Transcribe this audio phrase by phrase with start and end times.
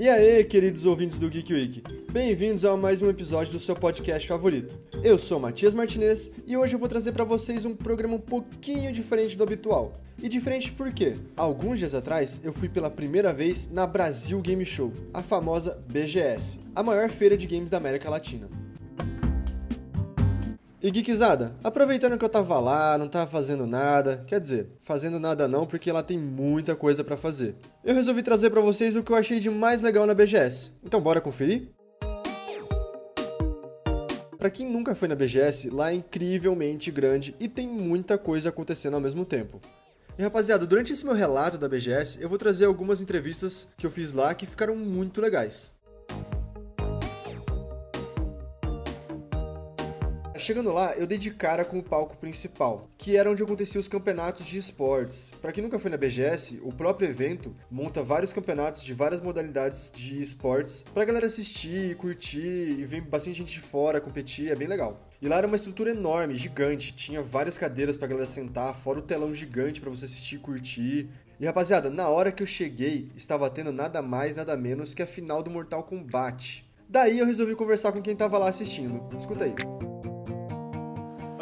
[0.00, 4.26] E aí, queridos ouvintes do Geek Week, bem-vindos a mais um episódio do seu podcast
[4.26, 4.78] favorito.
[5.02, 8.92] Eu sou Matias Martinez e hoje eu vou trazer para vocês um programa um pouquinho
[8.92, 9.92] diferente do habitual.
[10.22, 11.16] E diferente por quê?
[11.36, 16.60] Alguns dias atrás eu fui pela primeira vez na Brasil Game Show, a famosa BGS,
[16.74, 18.48] a maior feira de games da América Latina.
[20.82, 25.46] E Geekzada, aproveitando que eu tava lá, não tava fazendo nada, quer dizer, fazendo nada
[25.46, 27.54] não, porque lá tem muita coisa para fazer.
[27.84, 30.72] Eu resolvi trazer para vocês o que eu achei de mais legal na BGS.
[30.82, 31.68] Então bora conferir?
[34.38, 38.94] Para quem nunca foi na BGS, lá é incrivelmente grande e tem muita coisa acontecendo
[38.94, 39.60] ao mesmo tempo.
[40.18, 43.90] E rapaziada, durante esse meu relato da BGS, eu vou trazer algumas entrevistas que eu
[43.90, 45.74] fiz lá que ficaram muito legais.
[50.50, 53.86] Chegando lá, eu dei de cara com o palco principal, que era onde aconteciam os
[53.86, 55.32] campeonatos de esportes.
[55.40, 59.92] Para quem nunca foi na BGS, o próprio evento monta vários campeonatos de várias modalidades
[59.94, 62.40] de esportes pra galera assistir, curtir
[62.80, 65.08] e vem bastante gente de fora competir, é bem legal.
[65.22, 69.02] E lá era uma estrutura enorme, gigante, tinha várias cadeiras pra galera sentar, fora o
[69.02, 71.08] telão gigante para você assistir e curtir.
[71.38, 75.06] E rapaziada, na hora que eu cheguei, estava tendo nada mais, nada menos que a
[75.06, 76.68] final do Mortal Kombat.
[76.88, 79.00] Daí eu resolvi conversar com quem tava lá assistindo.
[79.16, 79.54] Escuta aí.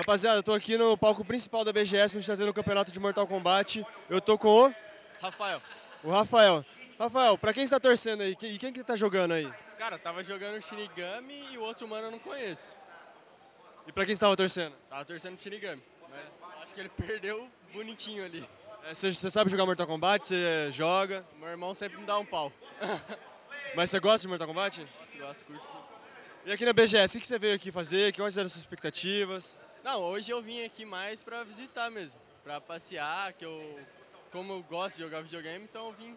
[0.09, 2.98] Rapaziada, eu tô aqui no palco principal da BGS, onde tá tendo o campeonato de
[2.98, 3.87] Mortal Kombat.
[4.09, 4.75] Eu tô com o...
[5.20, 5.61] Rafael.
[6.03, 6.64] O Rafael.
[6.98, 8.34] Rafael, pra quem você tá torcendo aí?
[8.41, 9.53] E quem que tá jogando aí?
[9.77, 12.75] Cara, tava jogando o Shinigami e o outro mano eu não conheço.
[13.86, 14.75] E pra quem você tava torcendo?
[14.89, 18.48] Tava torcendo pro Shinigami, mas acho que ele perdeu bonitinho ali.
[18.84, 20.25] É, você, você sabe jogar Mortal Kombat?
[20.25, 21.23] Você joga?
[21.39, 22.51] Meu irmão sempre me dá um pau.
[23.77, 24.81] Mas você gosta de Mortal Kombat?
[24.81, 25.79] Gosto, gosto, curto sim.
[26.47, 28.14] E aqui na BGS, o que você veio aqui fazer?
[28.14, 29.59] Quais eram as suas expectativas?
[29.89, 33.81] Não, hoje eu vim aqui mais pra visitar mesmo, pra passear, que eu,
[34.30, 36.14] como eu gosto de jogar videogame, então eu vim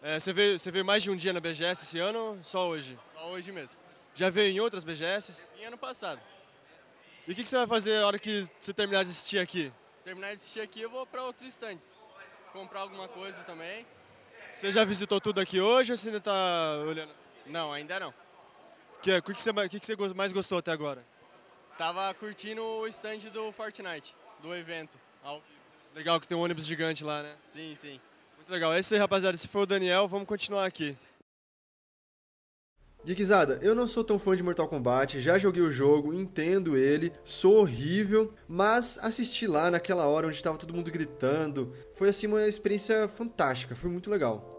[0.00, 2.66] É, você, veio, você veio mais de um dia na BGS esse ano ou só
[2.70, 2.98] hoje?
[3.12, 3.78] só hoje mesmo.
[4.14, 5.46] Já veio em outras BGS?
[5.54, 6.22] Vim ano passado.
[7.28, 9.70] E o que, que você vai fazer na hora que você terminar de assistir aqui?
[10.02, 11.94] Terminar de assistir aqui, eu vou pra outros estantes.
[12.50, 13.86] Comprar alguma coisa também.
[14.50, 17.12] Você já visitou tudo aqui hoje ou você ainda tá olhando?
[17.44, 18.14] Não, ainda não.
[19.02, 21.11] Que- O que, que, você, que, que você mais gostou até agora?
[21.82, 24.96] Tava curtindo o stand do Fortnite, do evento.
[25.92, 27.34] Legal que tem um ônibus gigante lá, né?
[27.44, 28.00] Sim, sim.
[28.36, 28.72] Muito legal.
[28.72, 29.34] É isso aí, rapaziada.
[29.34, 30.06] Esse foi o Daniel.
[30.06, 30.96] Vamos continuar aqui.
[33.04, 37.12] Geekzada, eu não sou tão fã de Mortal Kombat, já joguei o jogo, entendo ele,
[37.24, 42.46] sou horrível, mas assisti lá naquela hora onde estava todo mundo gritando, foi assim uma
[42.46, 44.51] experiência fantástica, foi muito legal.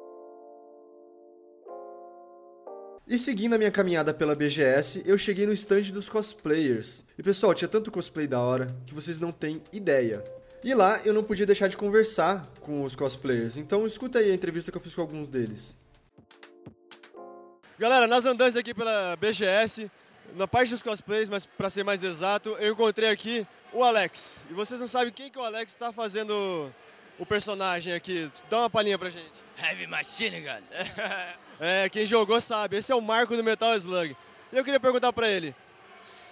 [3.08, 7.04] E seguindo a minha caminhada pela BGS, eu cheguei no stand dos cosplayers.
[7.18, 10.24] E pessoal, tinha tanto cosplay da hora que vocês não têm ideia.
[10.64, 14.34] E lá eu não podia deixar de conversar com os cosplayers, então escuta aí a
[14.34, 15.78] entrevista que eu fiz com alguns deles.
[17.78, 19.92] Galera, nas andanças aqui pela BGS,
[20.38, 24.40] na parte dos cosplays, mas pra ser mais exato, eu encontrei aqui o Alex.
[24.50, 26.72] E vocês não sabem quem que o Alex tá fazendo
[27.20, 28.32] o personagem aqui.
[28.50, 29.34] Dá uma palhinha pra gente.
[29.62, 30.64] Heavy Machine Gun.
[31.66, 34.18] É, quem jogou sabe, esse é o Marco do Metal Slug.
[34.52, 35.56] E eu queria perguntar pra ele,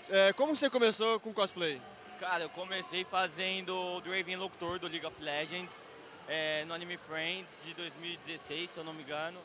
[0.10, 1.82] é, como você começou com cosplay?
[2.20, 5.86] Cara, eu comecei fazendo o Draven Locutor do League of Legends
[6.28, 9.40] é, no Anime Friends de 2016, se eu não me engano.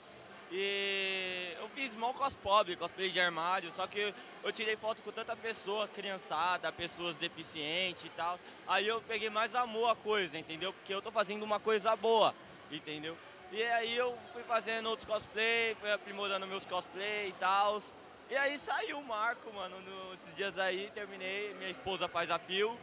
[0.51, 5.37] E eu fiz mal cosplay, cosplay de armário, só que eu tirei foto com tanta
[5.37, 8.41] pessoa, criançada, pessoas deficientes e tal.
[8.67, 10.73] Aí eu peguei mais amor à coisa, entendeu?
[10.73, 12.35] Porque eu tô fazendo uma coisa boa,
[12.73, 13.17] entendeu?
[13.53, 17.81] E aí eu fui fazendo outros cosplay, fui aprimorando meus cosplay e tal.
[18.29, 22.39] E aí saiu o Marco, mano, no- esses dias aí, terminei, minha esposa faz a
[22.39, 22.77] fio.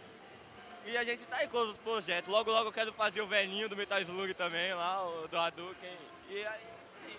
[0.85, 2.29] E a gente tá aí com os projetos.
[2.29, 5.97] Logo, logo eu quero fazer o velhinho do Metal Slug também lá, o do Hadouken.
[6.29, 7.17] E aí, é aí.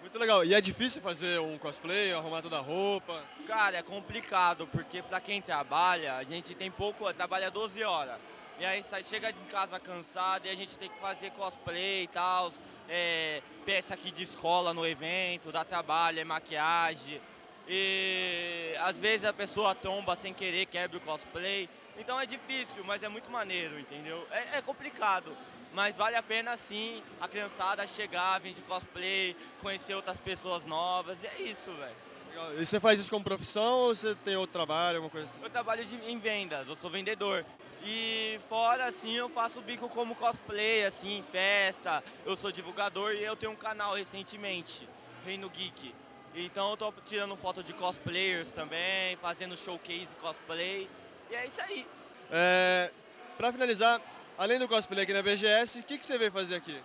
[0.00, 0.44] Muito legal.
[0.44, 3.24] E é difícil fazer um cosplay, arrumar toda a roupa?
[3.46, 8.18] Cara, é complicado, porque pra quem trabalha, a gente tem pouco, trabalha 12 horas.
[8.58, 12.08] E aí sai, chega em casa cansado e a gente tem que fazer cosplay e
[12.08, 12.52] tal,
[12.88, 17.20] é, peça aqui de escola no evento, dá trabalho, é maquiagem.
[17.68, 21.68] E às vezes a pessoa tomba sem querer, quebra o cosplay.
[21.98, 24.26] Então é difícil, mas é muito maneiro, entendeu?
[24.30, 25.36] É, é complicado,
[25.72, 31.18] mas vale a pena sim a criançada chegar, vir de cosplay, conhecer outras pessoas novas.
[31.22, 31.96] E é isso, velho.
[32.36, 32.60] Legal.
[32.60, 35.38] E você faz isso como profissão ou você tem outro trabalho, alguma coisa assim?
[35.42, 37.44] Eu trabalho de- em vendas, eu sou vendedor.
[37.82, 42.04] E fora assim, eu faço bico como cosplay, assim, festa.
[42.26, 44.86] Eu sou divulgador e eu tenho um canal recentemente,
[45.24, 45.94] Reino Geek.
[46.34, 50.88] Então eu tô tirando foto de cosplayers também, fazendo showcase cosplay.
[51.30, 51.86] E é isso aí.
[52.30, 52.90] É,
[53.38, 54.00] pra finalizar,
[54.36, 56.78] além do cosplay aqui na BGS, o que, que você veio fazer aqui?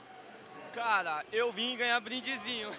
[0.74, 2.70] Cara, eu vim ganhar brindezinho.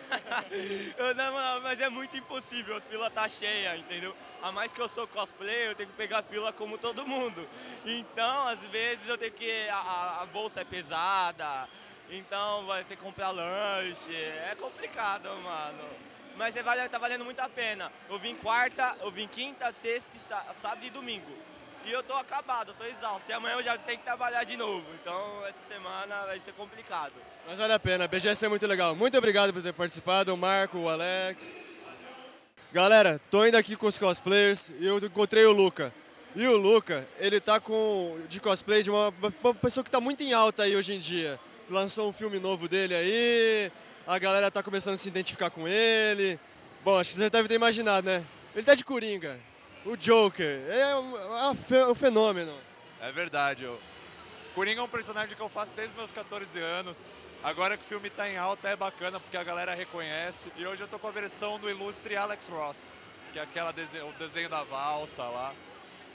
[0.97, 4.17] eu, não, mas é muito impossível, as filas tá cheia, entendeu?
[4.43, 7.47] A mais que eu sou cosplayer, eu tenho que pegar fila como todo mundo.
[7.85, 9.69] Então, às vezes eu tenho que.
[9.69, 11.69] A, a bolsa é pesada,
[12.11, 14.15] então vai ter que comprar lanche.
[14.15, 15.85] É complicado, mano.
[16.37, 17.93] Mas é, tá valendo muito a pena.
[18.09, 21.31] Eu vim quarta, eu vim quinta, sexta, sábado e domingo.
[21.85, 23.29] E eu tô acabado, eu tô exausto.
[23.29, 24.87] E amanhã eu já tenho que trabalhar de novo.
[24.95, 27.13] Então essa semana vai ser complicado.
[27.47, 28.95] Mas vale a pena, a BGS é muito legal.
[28.95, 31.55] Muito obrigado por ter participado, o Marco, o Alex.
[32.73, 35.93] Galera, tô indo aqui com os cosplayers e eu encontrei o Luca.
[36.35, 39.13] E o Luca, ele tá com de cosplay de uma,
[39.43, 41.39] uma pessoa que tá muito em alta aí hoje em dia.
[41.69, 43.73] Lançou um filme novo dele aí,
[44.07, 46.39] a galera tá começando a se identificar com ele.
[46.83, 48.25] Bom, acho que você deve ter imaginado, né?
[48.55, 49.39] Ele tá de Coringa
[49.85, 50.61] o Joker.
[50.69, 52.57] É um, é um fenômeno.
[53.01, 53.65] É verdade.
[53.65, 53.79] Eu...
[54.55, 56.99] Coringa é um personagem que eu faço desde meus 14 anos.
[57.45, 60.49] Agora que o filme está em alta é bacana porque a galera reconhece.
[60.57, 62.79] E hoje eu tô com a versão do ilustre Alex Ross,
[63.33, 65.53] que é aquela desenho, o desenho da valsa lá.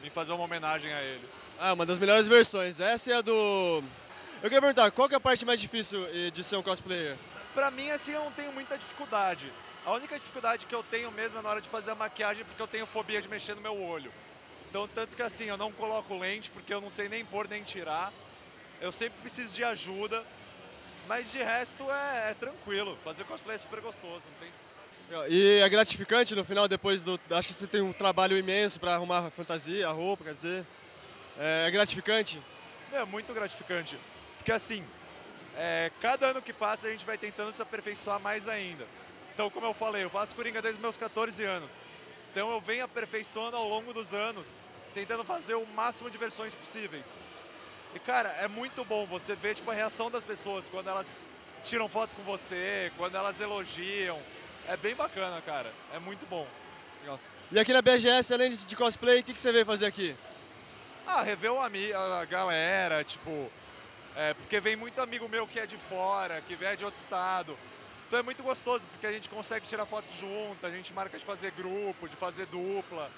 [0.01, 1.27] Vim fazer uma homenagem a ele.
[1.59, 2.79] Ah, uma das melhores versões.
[2.79, 3.83] Essa é a do.
[4.41, 7.18] Eu queria perguntar, qual que é a parte mais difícil eh, de ser um cosplayer?
[7.53, 9.51] Pra mim, assim, eu não tenho muita dificuldade.
[9.85, 12.62] A única dificuldade que eu tenho mesmo é na hora de fazer a maquiagem, porque
[12.62, 14.13] eu tenho fobia de mexer no meu olho.
[14.69, 17.63] Então, tanto que assim, eu não coloco lente, porque eu não sei nem pôr nem
[17.63, 18.13] tirar.
[18.80, 20.23] Eu sempre preciso de ajuda.
[21.07, 22.98] Mas de resto é, é tranquilo.
[23.04, 24.21] Fazer cosplay é super gostoso.
[24.39, 24.50] Tem...
[25.30, 27.19] E é gratificante no final, depois do.
[27.31, 30.65] Acho que você tem um trabalho imenso para arrumar a fantasia, a roupa, quer dizer.
[31.39, 32.42] É, é gratificante?
[32.92, 33.98] É muito gratificante.
[34.38, 34.83] Porque assim,
[35.57, 38.86] é, cada ano que passa a gente vai tentando se aperfeiçoar mais ainda.
[39.33, 41.80] Então, como eu falei, eu faço Coringa desde meus 14 anos.
[42.31, 44.54] Então eu venho aperfeiçoando ao longo dos anos,
[44.94, 47.07] tentando fazer o máximo de versões possíveis.
[47.97, 51.07] E cara, é muito bom você ver tipo, a reação das pessoas quando elas
[51.63, 54.19] tiram foto com você, quando elas elogiam.
[54.67, 55.73] É bem bacana, cara.
[55.91, 56.45] É muito bom.
[57.01, 57.19] Legal.
[57.51, 60.15] E aqui na BGS, além de cosplay, o que, que você veio fazer aqui?
[61.07, 63.51] Ah, rever o ami a galera, tipo.
[64.15, 67.57] É, porque vem muito amigo meu que é de fora, que vem de outro estado.
[68.07, 71.25] Então é muito gostoso, porque a gente consegue tirar foto junto, a gente marca de
[71.25, 73.09] fazer grupo, de fazer dupla.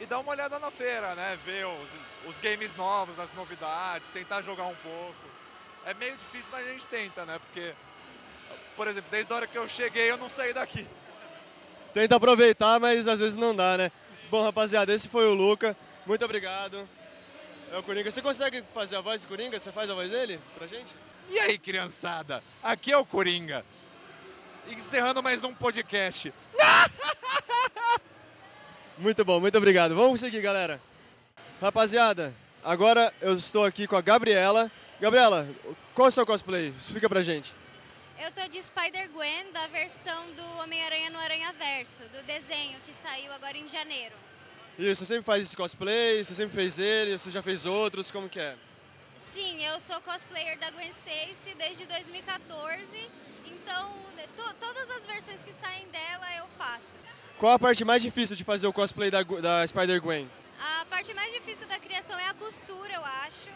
[0.00, 1.38] E dar uma olhada na feira, né?
[1.44, 5.28] Ver os, os games novos, as novidades, tentar jogar um pouco.
[5.84, 7.38] É meio difícil, mas a gente tenta, né?
[7.38, 7.74] Porque,
[8.76, 10.86] por exemplo, desde a hora que eu cheguei eu não saí daqui.
[11.92, 13.90] Tenta aproveitar, mas às vezes não dá, né?
[14.30, 15.76] Bom, rapaziada, esse foi o Luca.
[16.06, 16.88] Muito obrigado.
[17.72, 18.10] É o Coringa.
[18.10, 19.58] Você consegue fazer a voz do Coringa?
[19.58, 20.94] Você faz a voz dele pra gente?
[21.28, 22.42] E aí, criançada?
[22.62, 23.64] Aqui é o Coringa
[24.72, 26.32] encerrando mais um podcast.
[28.98, 29.94] Muito bom, muito obrigado.
[29.94, 30.80] Vamos seguir, galera.
[31.60, 32.34] Rapaziada,
[32.64, 34.70] agora eu estou aqui com a Gabriela.
[35.00, 35.48] Gabriela,
[35.94, 36.74] qual é o seu cosplay?
[36.80, 37.52] Explica pra gente.
[38.20, 43.32] Eu tô de Spider-Gwen, da versão do Homem-Aranha no Aranha Verso, do desenho que saiu
[43.32, 44.14] agora em janeiro.
[44.76, 46.24] E você sempre faz esse cosplay?
[46.24, 47.16] Você sempre fez ele?
[47.16, 48.10] Você já fez outros?
[48.10, 48.56] Como que é?
[49.32, 53.28] Sim, eu sou cosplayer da Gwen Stacy desde 2014
[53.68, 53.90] então,
[54.36, 56.96] to, todas as versões que saem dela eu faço.
[57.38, 60.28] Qual a parte mais difícil de fazer o cosplay da, da Spider-Gwen?
[60.60, 63.48] A parte mais difícil da criação é a costura, eu acho.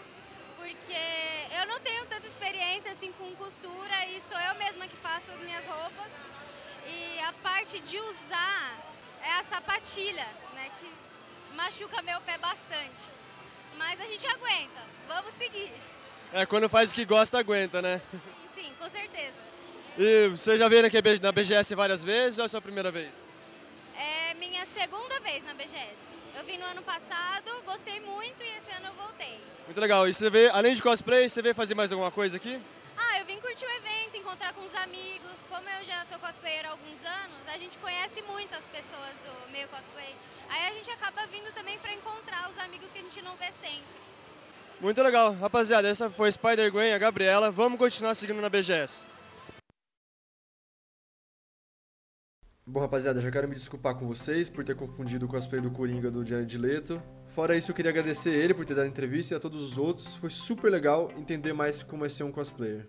[0.57, 0.97] Porque
[1.59, 5.41] eu não tenho tanta experiência assim com costura e sou eu mesma que faço as
[5.41, 6.13] minhas roupas.
[6.87, 8.79] E a parte de usar
[9.21, 10.71] é a sapatilha, né?
[10.81, 13.11] Que machuca meu pé bastante.
[13.77, 15.73] Mas a gente aguenta, vamos seguir.
[16.33, 18.01] É, quando faz o que gosta, aguenta, né?
[18.13, 19.35] Sim, sim, com certeza.
[19.99, 23.32] E você já veio aqui na BGS várias vezes ou é a sua primeira vez?
[24.63, 26.15] Minha segunda vez na BGS.
[26.39, 29.41] Eu vim no ano passado, gostei muito e esse ano eu voltei.
[29.67, 30.09] Muito legal.
[30.09, 32.63] E você vê, além de cosplay, você veio fazer mais alguma coisa aqui?
[32.97, 35.43] Ah, eu vim curtir o evento, encontrar com os amigos.
[35.49, 39.51] Como eu já sou cosplayer há alguns anos, a gente conhece muito as pessoas do
[39.51, 40.15] meio cosplay.
[40.49, 43.51] Aí a gente acaba vindo também para encontrar os amigos que a gente não vê
[43.61, 43.83] sempre.
[44.81, 45.33] Muito legal.
[45.33, 47.51] Rapaziada, essa foi Spider-Gwen, a Gabriela.
[47.51, 49.12] Vamos continuar seguindo na BGS.
[52.65, 56.13] Bom, rapaziada, já quero me desculpar com vocês por ter confundido o cosplay do Coringa
[56.13, 57.03] do Jared Leto.
[57.27, 59.79] Fora isso, eu queria agradecer ele por ter dado a entrevista e a todos os
[59.79, 60.15] outros.
[60.15, 62.89] Foi super legal entender mais como é ser um cosplayer.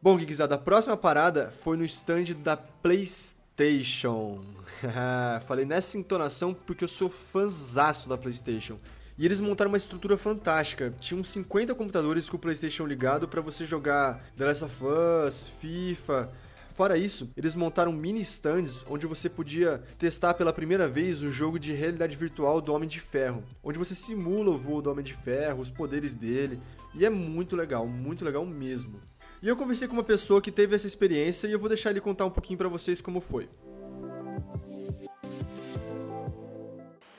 [0.00, 4.42] Bom, Geekzada, a próxima parada foi no stand da PlayStation.
[5.44, 8.78] Falei nessa entonação porque eu sou fãzaço da PlayStation.
[9.18, 10.94] E eles montaram uma estrutura fantástica.
[11.00, 14.84] Tinham 50 computadores com o PlayStation ligado para você jogar The Last of
[15.26, 16.30] Us, FIFA,
[16.76, 21.58] Fora isso, eles montaram mini stands onde você podia testar pela primeira vez o jogo
[21.58, 25.14] de realidade virtual do Homem de Ferro, onde você simula o voo do Homem de
[25.14, 26.60] Ferro, os poderes dele,
[26.94, 29.00] e é muito legal, muito legal mesmo.
[29.42, 32.00] E eu conversei com uma pessoa que teve essa experiência e eu vou deixar ele
[32.00, 33.48] contar um pouquinho para vocês como foi.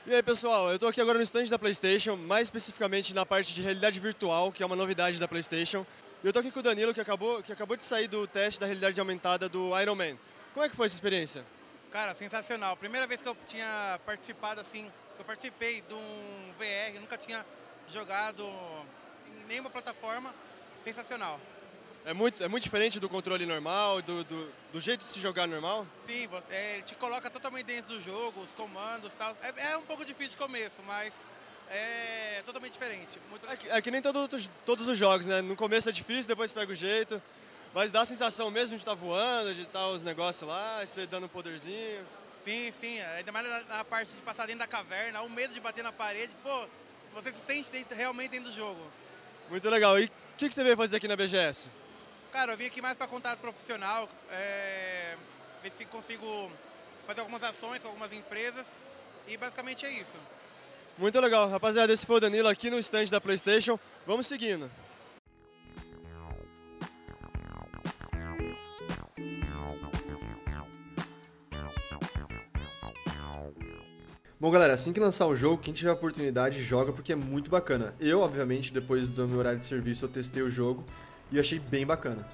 [0.08, 3.52] E aí pessoal, eu estou aqui agora no stand da PlayStation, mais especificamente na parte
[3.52, 5.84] de realidade virtual, que é uma novidade da PlayStation.
[6.24, 8.58] E eu estou aqui com o Danilo, que acabou, que acabou de sair do teste
[8.58, 10.16] da realidade aumentada do Iron Man.
[10.54, 11.44] Como é que foi essa experiência?
[11.92, 12.74] Cara, sensacional.
[12.74, 17.44] Primeira vez que eu tinha participado assim, eu participei de um VR, nunca tinha
[17.90, 18.42] jogado
[19.26, 20.34] em nenhuma plataforma.
[20.84, 21.38] Sensacional.
[22.08, 25.46] É muito, é muito diferente do controle normal, do, do, do jeito de se jogar
[25.46, 25.86] normal?
[26.06, 29.36] Sim, você, é, ele te coloca totalmente dentro do jogo, os comandos e tal.
[29.42, 31.12] É, é, um pouco difícil de começo, mas
[31.68, 33.18] é totalmente diferente.
[33.28, 33.46] Muito...
[33.46, 34.26] É, que, é, que, nem todo,
[34.64, 35.42] todos os jogos, né?
[35.42, 37.20] No começo é difícil, depois pega o jeito.
[37.74, 40.80] Mas dá a sensação mesmo de estar tá voando, de estar tá os negócios lá,
[40.86, 42.06] você dando um poderzinho.
[42.42, 43.02] Sim, sim.
[43.18, 45.92] Ainda mais na, na, parte de passar dentro da caverna, o medo de bater na
[45.92, 46.32] parede.
[46.42, 46.66] Pô,
[47.12, 48.80] você se sente dentro, realmente dentro do jogo.
[49.50, 50.00] Muito legal.
[50.00, 51.68] E o que, que você veio fazer aqui na BGS?
[52.32, 55.16] Cara, eu vim aqui mais para contato profissional, é,
[55.62, 56.50] ver se consigo
[57.06, 58.66] fazer algumas ações com algumas empresas
[59.26, 60.16] e basicamente é isso.
[60.98, 61.48] Muito legal.
[61.48, 63.78] Rapaziada, esse foi o Danilo aqui no stand da PlayStation.
[64.06, 64.70] Vamos seguindo.
[74.40, 77.50] Bom, galera, assim que lançar o jogo, quem tiver a oportunidade, joga porque é muito
[77.50, 77.92] bacana.
[77.98, 80.84] Eu, obviamente, depois do meu horário de serviço, eu testei o jogo
[81.30, 82.26] e achei bem bacana.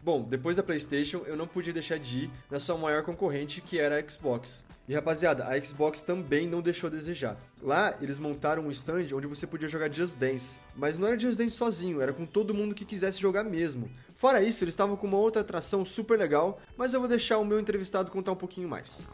[0.00, 3.78] Bom, depois da PlayStation, eu não podia deixar de ir na sua maior concorrente, que
[3.78, 4.62] era a Xbox.
[4.86, 7.38] E rapaziada, a Xbox também não deixou a desejar.
[7.62, 10.60] Lá, eles montaram um stand onde você podia jogar Just Dance.
[10.76, 13.90] Mas não era Just Dance sozinho, era com todo mundo que quisesse jogar mesmo.
[14.14, 17.44] Fora isso, eles estavam com uma outra atração super legal, mas eu vou deixar o
[17.46, 19.08] meu entrevistado contar um pouquinho mais.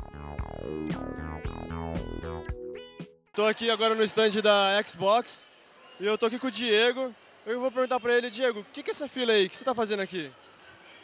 [3.33, 5.47] Tô aqui agora no stand da Xbox
[6.01, 7.15] e eu tô aqui com o Diego.
[7.47, 9.47] Eu vou perguntar pra ele, Diego, o que, que é essa fila aí?
[9.47, 10.30] O que você tá fazendo aqui?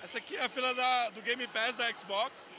[0.03, 2.53] Essa aqui é a fila da, do Game Pass da Xbox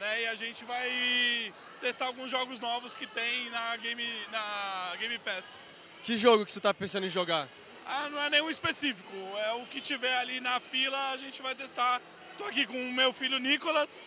[0.00, 0.22] né?
[0.22, 5.58] E a gente vai testar alguns jogos novos que tem na Game, na Game Pass.
[6.04, 7.46] Que jogo que você está pensando em jogar?
[7.86, 9.16] Ah, não é nenhum específico.
[9.44, 12.00] É o que tiver ali na fila, a gente vai testar.
[12.32, 14.06] Estou aqui com o meu filho Nicolas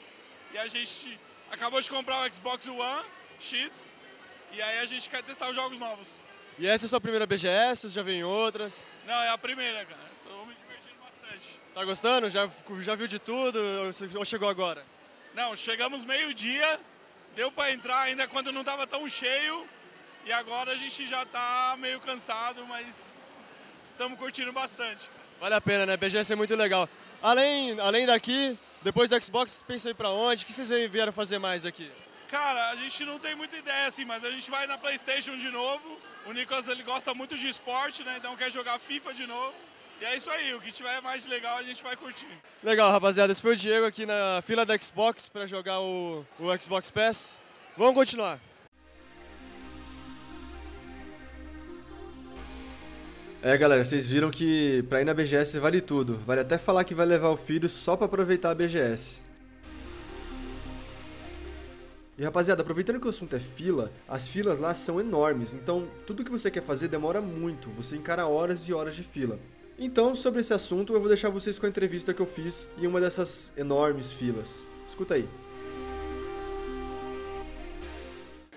[0.51, 1.20] e a gente
[1.51, 3.05] acabou de comprar o Xbox One
[3.39, 3.89] X
[4.51, 6.08] e aí a gente quer testar os jogos novos.
[6.60, 7.90] E essa é a sua primeira BGS?
[7.90, 8.88] Já vem outras?
[9.08, 10.02] Não, é a primeira, cara.
[10.22, 11.60] Estou me divertindo bastante.
[11.74, 12.30] Tá gostando?
[12.30, 13.60] Já, já viu de tudo
[14.16, 14.86] ou chegou agora?
[15.34, 16.80] Não, chegamos meio-dia,
[17.36, 19.68] deu para entrar ainda quando não estava tão cheio.
[20.26, 23.12] E agora a gente já está meio cansado, mas
[23.92, 25.10] estamos curtindo bastante.
[25.40, 25.98] Vale a pena, né?
[25.98, 26.88] BGS é muito legal.
[27.22, 30.44] Além, além daqui, depois do Xbox, pensou em para onde?
[30.44, 31.92] O que vocês vieram fazer mais aqui?
[32.30, 35.50] Cara, a gente não tem muita ideia assim, mas a gente vai na PlayStation de
[35.50, 36.00] novo.
[36.25, 38.15] O Nicolas ele gosta muito de esporte, né?
[38.18, 39.53] Então quer jogar FIFA de novo.
[40.01, 42.27] E é isso aí, o que tiver mais legal a gente vai curtir.
[42.63, 43.32] Legal, rapaziada.
[43.32, 47.39] Esse foi o Diego aqui na fila da Xbox para jogar o, o Xbox Pass.
[47.77, 48.39] Vamos continuar.
[53.42, 56.18] É, galera, vocês viram que pra ir na BGS vale tudo.
[56.25, 59.22] Vale até falar que vai levar o filho só pra aproveitar a BGS.
[62.24, 66.24] E rapaziada, aproveitando que o assunto é fila, as filas lá são enormes, então tudo
[66.24, 69.38] que você quer fazer demora muito, você encara horas e horas de fila.
[69.77, 72.88] Então, sobre esse assunto, eu vou deixar vocês com a entrevista que eu fiz em
[72.88, 74.65] uma dessas enormes filas.
[74.88, 75.27] Escuta aí.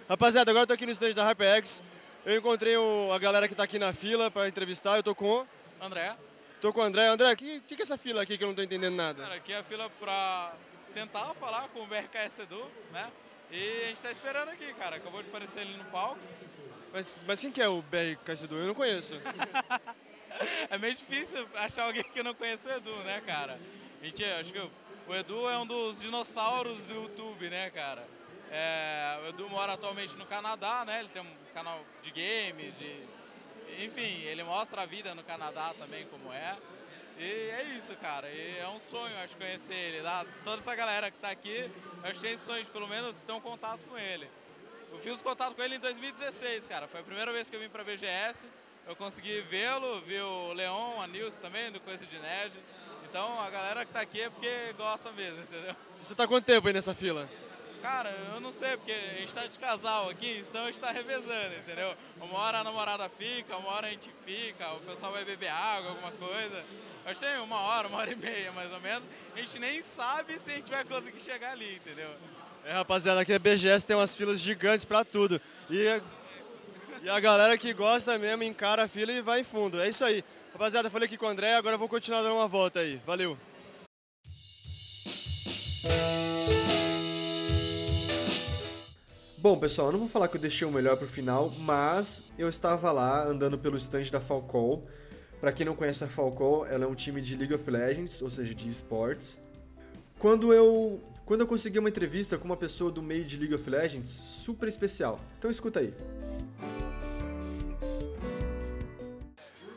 [0.08, 1.82] Rapaziada, agora eu tô aqui no stand da HyperX.
[2.24, 4.96] Eu encontrei o, a galera que tá aqui na fila para entrevistar.
[4.96, 5.46] Eu tô com o...
[5.80, 6.14] André.
[6.60, 7.08] Tô com o André.
[7.08, 9.24] André, o que, que, que é essa fila aqui que eu não tô entendendo nada?
[9.24, 10.54] Cara, aqui é a fila para
[10.94, 13.10] tentar falar com o BRKS Edu, né?
[13.50, 14.96] E a gente tá esperando aqui, cara.
[14.96, 16.20] Acabou de aparecer ele no palco.
[16.92, 18.56] Mas, mas quem que é o BRKS Edu?
[18.56, 19.14] Eu não conheço.
[20.70, 23.58] é meio difícil achar alguém que não conhece o Edu, né, cara?
[24.00, 24.70] A gente, acho que
[25.06, 28.06] o Edu é um dos dinossauros do YouTube, né, cara?
[28.50, 31.00] É, o Edu mora atualmente no Canadá, né?
[31.00, 33.02] Ele tem um canal de games, de...
[33.84, 36.56] enfim, ele mostra a vida no Canadá também como é.
[37.18, 38.28] E é isso, cara.
[38.28, 40.08] E é um sonho, acho, conhecer ele.
[40.44, 41.70] Toda essa galera que tá aqui,
[42.38, 44.28] sonho de pelo menos ter um contato com ele.
[44.92, 46.86] Eu fiz contato com ele em 2016, cara.
[46.86, 48.46] Foi a primeira vez que eu vim pra BGS
[48.86, 52.56] eu consegui vê-lo, vi o Leon, a Nilce também, do Coisa de Nerd.
[53.08, 55.74] Então a galera que tá aqui é porque gosta mesmo, entendeu?
[56.00, 57.28] Você tá quanto tempo aí nessa fila?
[57.82, 60.92] Cara, eu não sei, porque a gente tá de casal aqui, então a gente tá
[60.92, 61.96] revezando, entendeu?
[62.20, 65.90] Uma hora a namorada fica, uma hora a gente fica, o pessoal vai beber água,
[65.90, 66.64] alguma coisa.
[67.06, 69.04] Acho que tem uma hora, uma hora e meia mais ou menos.
[69.32, 72.10] A gente nem sabe se a gente vai conseguir chegar ali, entendeu?
[72.64, 75.40] É, rapaziada, aqui a BGS tem umas filas gigantes pra tudo.
[75.70, 76.00] E a,
[77.04, 79.80] e a galera que gosta mesmo encara a fila e vai em fundo.
[79.80, 80.24] É isso aí.
[80.52, 83.00] Rapaziada, falei aqui com o André, agora eu vou continuar dando uma volta aí.
[83.06, 83.38] Valeu!
[89.38, 92.48] Bom, pessoal, eu não vou falar que eu deixei o melhor pro final, mas eu
[92.48, 94.82] estava lá andando pelo stand da Falcon.
[95.40, 98.30] Para quem não conhece a Falcon, ela é um time de League of Legends, ou
[98.30, 99.40] seja, de esportes.
[100.18, 103.68] Quando eu quando eu consegui uma entrevista com uma pessoa do meio de League of
[103.68, 105.20] Legends, super especial.
[105.38, 105.92] Então escuta aí.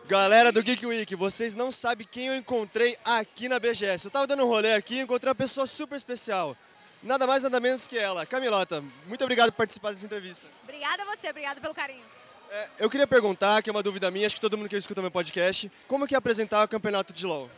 [0.08, 4.06] Galera do Geek Week, vocês não sabem quem eu encontrei aqui na BGS.
[4.06, 6.56] Eu tava dando um rolê aqui e encontrei uma pessoa super especial.
[7.02, 8.26] Nada mais, nada menos que ela.
[8.26, 10.46] Camilota, muito obrigado por participar dessa entrevista.
[10.64, 12.04] Obrigada a você, obrigada pelo carinho.
[12.52, 15.02] É, eu queria perguntar, que é uma dúvida minha, acho que todo mundo que escuta
[15.02, 17.50] meu podcast, como que é apresentar o campeonato de LoL?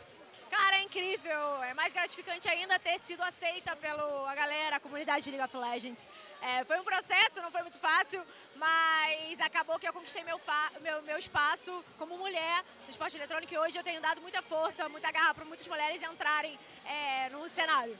[0.50, 1.62] Cara, é incrível.
[1.62, 6.06] É mais gratificante ainda ter sido aceita pela galera, a comunidade de League of Legends.
[6.42, 8.22] É, foi um processo, não foi muito fácil,
[8.56, 10.38] mas acabou que eu conquistei meu,
[10.82, 14.86] meu, meu espaço como mulher no esporte eletrônico e hoje eu tenho dado muita força,
[14.90, 17.96] muita garra para muitas mulheres entrarem é, no cenário.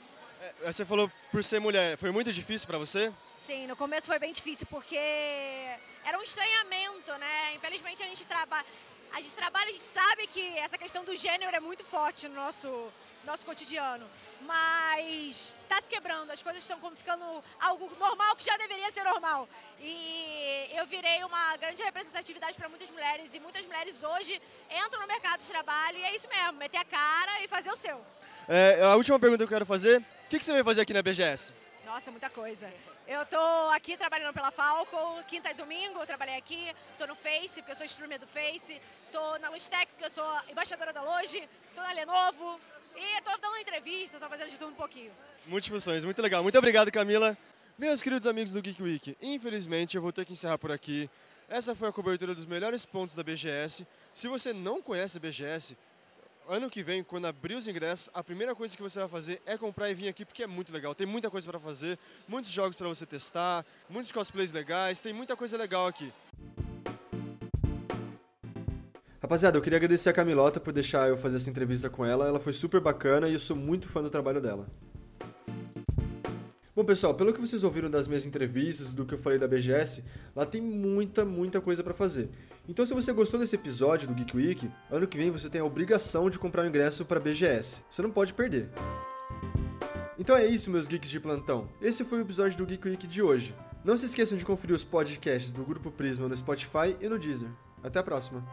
[0.61, 3.11] É, você falou por ser mulher, foi muito difícil para você?
[3.47, 4.99] Sim, no começo foi bem difícil porque
[6.05, 7.55] era um estranhamento, né?
[7.55, 8.65] Infelizmente a gente trabalha
[9.13, 12.33] a gente trabalha, a gente sabe que essa questão do gênero é muito forte no
[12.33, 12.91] nosso,
[13.23, 14.03] nosso cotidiano.
[14.41, 17.23] Mas está se quebrando, as coisas estão ficando
[17.61, 19.47] algo normal que já deveria ser normal.
[19.79, 23.35] E eu virei uma grande representatividade para muitas mulheres.
[23.35, 24.41] E muitas mulheres hoje
[24.83, 27.77] entram no mercado de trabalho e é isso mesmo, meter a cara e fazer o
[27.77, 28.03] seu.
[28.49, 30.91] É, a última pergunta que eu quero fazer, o que, que você vai fazer aqui
[30.91, 31.53] na BGS?
[31.85, 32.73] Nossa, muita coisa.
[33.05, 33.37] Eu tô
[33.73, 37.75] aqui trabalhando pela Falco, quinta e domingo eu trabalhei aqui, tô no Face, porque eu
[37.75, 38.81] sou streamer do Face,
[39.11, 42.59] tô na Logitech, porque eu sou embaixadora da Logi, tô na Lenovo
[42.95, 45.11] e tô dando entrevista, tô fazendo de tudo um pouquinho.
[45.45, 46.41] Multifunções, muito legal.
[46.41, 47.37] Muito obrigado, Camila.
[47.77, 51.09] Meus queridos amigos do Geek Week, infelizmente eu vou ter que encerrar por aqui.
[51.49, 53.85] Essa foi a cobertura dos melhores pontos da BGS.
[54.13, 55.75] Se você não conhece a BGS,
[56.47, 59.57] ano que vem, quando abrir os ingressos, a primeira coisa que você vai fazer é
[59.57, 60.93] comprar e vir aqui, porque é muito legal.
[60.93, 65.35] Tem muita coisa para fazer, muitos jogos para você testar, muitos cosplays legais, tem muita
[65.35, 66.11] coisa legal aqui.
[69.21, 72.27] Rapaziada, eu queria agradecer a Camilota por deixar eu fazer essa entrevista com ela.
[72.27, 74.67] Ela foi super bacana e eu sou muito fã do trabalho dela.
[76.75, 80.03] Bom, pessoal, pelo que vocês ouviram das minhas entrevistas, do que eu falei da BGS,
[80.35, 82.29] lá tem muita, muita coisa para fazer.
[82.67, 85.65] Então, se você gostou desse episódio do Geek Week, ano que vem você tem a
[85.65, 87.83] obrigação de comprar o um ingresso para BGS.
[87.91, 88.69] Você não pode perder.
[90.17, 91.67] Então é isso, meus geeks de plantão.
[91.79, 93.55] Esse foi o episódio do Geek Week de hoje.
[93.83, 97.49] Não se esqueçam de conferir os podcasts do Grupo Prisma no Spotify e no Deezer.
[97.83, 98.43] Até a próxima.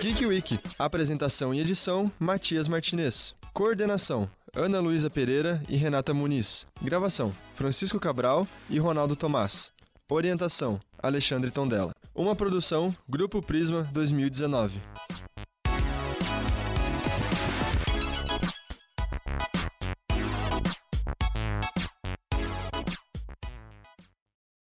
[0.00, 0.58] Geek Week.
[0.76, 3.34] Apresentação e edição: Matias Martinez.
[3.52, 6.66] Coordenação: Ana Luísa Pereira e Renata Muniz.
[6.82, 9.70] Gravação: Francisco Cabral e Ronaldo Tomás.
[10.08, 11.92] Orientação: Alexandre Tondela.
[12.14, 14.80] Uma produção Grupo Prisma 2019.